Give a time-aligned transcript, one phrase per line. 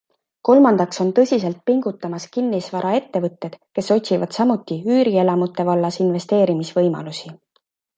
[0.47, 7.37] Kolmandaks on tõsiselt pingutamas kinnisvaraettevõtted, kes otsivad samuti üürielamute vallas investeerimisvõimalusi.